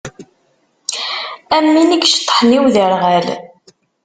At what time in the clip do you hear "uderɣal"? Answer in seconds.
2.65-3.27